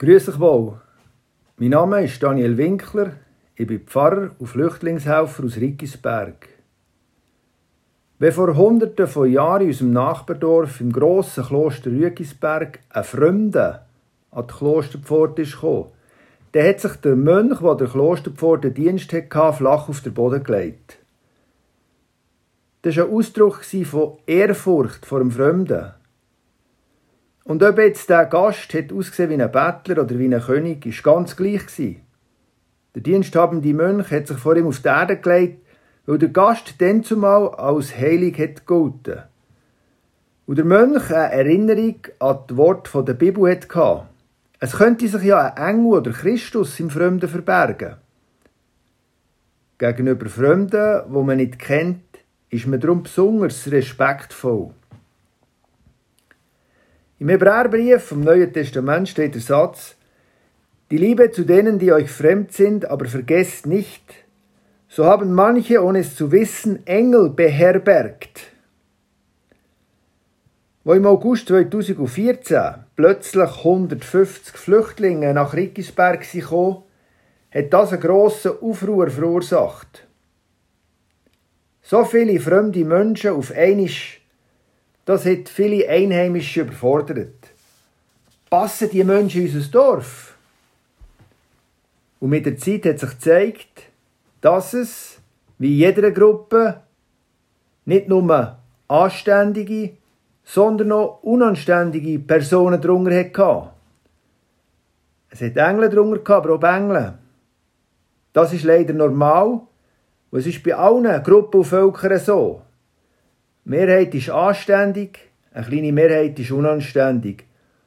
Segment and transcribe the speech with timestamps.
[0.00, 0.80] Grüß euch wohl.
[1.56, 3.14] Mein Name ist Daniel Winkler.
[3.56, 6.48] Ich bin Pfarrer und Flüchtlingshelfer aus Rickisberg.
[8.20, 13.86] Wenn vor Hunderten von Jahren in unserem Nachbardorf im grossen Kloster Rügisberg ein Fremder
[14.30, 15.86] an die Klosterpforte kam,
[16.52, 20.98] dann hat sich der Mönch, der der Klosterpforte Dienst hatte, flach auf den Boden gelegt.
[22.82, 25.97] Das war ein Ausdruck von Ehrfurcht vor dem Fremden.
[27.48, 31.02] Und ob jetzt der Gast hat ausgesehen wie ein Bettler oder wie ein König, ist
[31.02, 32.02] ganz gleich gewesen.
[32.94, 35.64] Der diensthabende Mönch hat sich vor ihm auf die Erde gelegt,
[36.04, 39.22] weil der Gast dann zumal als heilig hat gegolten.
[40.44, 44.02] Und der Mönch eine Erinnerung an die Worte der Bibel hatte.
[44.60, 47.94] Es könnte sich ja ein Engel oder Christus im Fremden verbergen.
[49.78, 52.02] Gegenüber Fremden, wo man nicht kennt,
[52.50, 54.74] ist man darum besonders respektvoll.
[57.20, 59.96] Im Hebräerbrief vom Neuen Testament steht der Satz,
[60.92, 64.04] die Liebe zu denen, die euch fremd sind, aber vergesst nicht,
[64.88, 68.52] so haben manche, ohne es zu wissen, Engel beherbergt.
[70.84, 76.78] Wo im August 2014 plötzlich 150 Flüchtlinge nach Rickisberg kamen,
[77.50, 80.06] hat das einen grossen Aufruhr verursacht.
[81.82, 83.90] So viele fremde Menschen auf einmal,
[85.08, 87.54] das hat viele Einheimische überfordert.
[88.50, 90.36] Passen die Menschen in unser Dorf?
[92.20, 93.84] Und mit der Zeit hat sich gezeigt,
[94.42, 95.18] dass es,
[95.56, 96.82] wie in jeder Gruppe,
[97.86, 99.92] nicht nur anständige,
[100.44, 103.70] sondern auch unanständige Personen drunter hatte.
[105.30, 107.14] Es hat Engel drunter, aber auch Engel.
[108.34, 109.62] Das ist leider normal
[110.30, 112.60] und es ist bei allen Gruppen und Völkern so.
[113.68, 115.18] Mehrheit ist anständig,
[115.52, 117.44] eine kleine Mehrheit ist unanständig.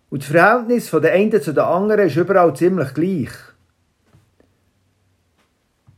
[0.09, 3.31] Und das Verhältnis von der einen zu der anderen ist überall ziemlich gleich.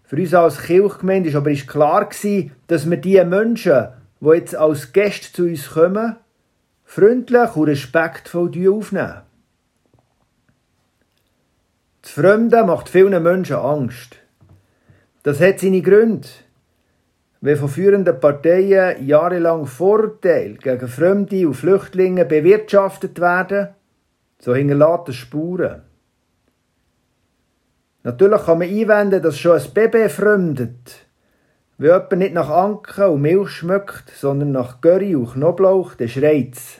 [0.04, 2.08] Für uns als Kirchgemeinde ist aber ist klar
[2.68, 3.88] dass wir die Menschen,
[4.22, 6.16] die jetzt als Gäste zu uns kommen,
[6.86, 9.22] freundlich und respektvoll aufnehmen.
[12.04, 14.18] Das Fremde macht vielen Menschen Angst.
[15.24, 16.28] Das hat seine Gründe.
[17.46, 23.68] Wenn von führenden Parteien jahrelang Vorteile gegen Fremde und Flüchtlinge bewirtschaftet werden,
[24.40, 25.82] so hinterlässt das Spuren.
[28.04, 31.06] Natürlich kann man einwenden, dass schon ein Baby fremdet.
[31.78, 36.80] Wenn jemand nicht nach Anken und Milch schmeckt, sondern nach Curry und Knoblauch, dann schreit's.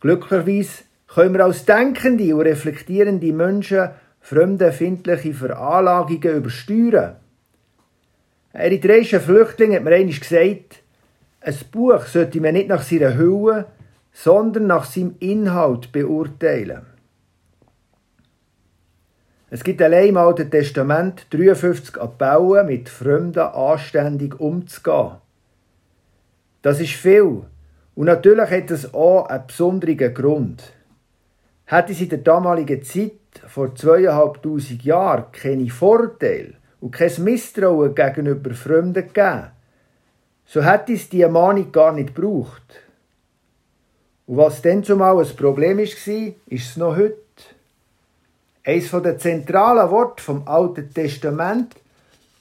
[0.00, 3.88] Glücklicherweise können wir als denkende und reflektierende Menschen
[4.20, 7.16] fremdenfindliche Veranlagungen übersteuern.
[8.58, 10.82] Ein eritreischer Flüchtling hat mir einmal gesagt,
[11.42, 13.66] ein Buch sollte man nicht nach seiner Hülle,
[14.12, 16.84] sondern nach seinem Inhalt beurteilen.
[19.48, 25.18] Es gibt allein im Alten Testament 53 Appellen, mit Fremden anständig umzugehen.
[26.62, 27.42] Das ist viel.
[27.94, 30.72] Und natürlich hat es auch einen besonderen Grund.
[31.66, 33.12] Hätte es in der damaligen Zeit,
[33.46, 39.48] vor zweieinhalbtausend Jahren, keine Vorteile und kein Misstrauen gegenüber Fremden gegeben,
[40.46, 42.62] so hätte es diese Mahnung gar nicht gebraucht.
[44.26, 47.16] Und was dann zumal ein Problem war, ist es noch heute.
[48.64, 51.74] Eines der zentralen Worte vom Alten Testament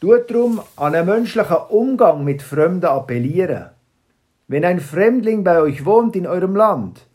[0.02, 3.68] tut darum an einen menschlichen Umgang mit Fremden appellieren.
[4.50, 7.06] Wenn ein Fremdling bei euch wohnt in eurem Land,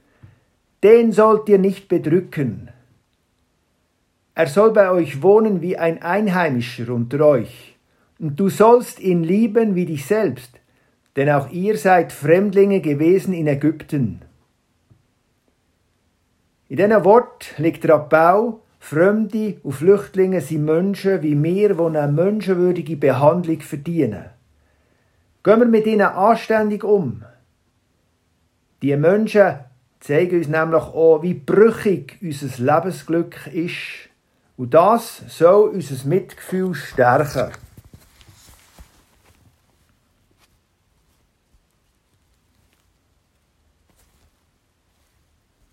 [0.82, 2.70] den sollt ihr nicht bedrücken.
[4.34, 7.76] Er soll bei euch wohnen wie ein Einheimischer unter euch,
[8.18, 10.58] und du sollst ihn lieben wie dich selbst,
[11.16, 14.22] denn auch ihr seid Fremdlinge gewesen in Ägypten.
[16.68, 22.10] In diesem Wort liegt der Abbau, Fremde und Flüchtlinge sind Menschen wie wir, die eine
[22.10, 24.24] menschenwürdige Behandlung verdienen.
[25.44, 27.22] Gehen wir mit ihnen anständig um.
[28.80, 29.58] Die Menschen
[30.00, 34.08] zeigen uns nämlich auch, wie brüchig unser Lebensglück ist.
[34.62, 37.50] Und das soll unser Mitgefühl stärken.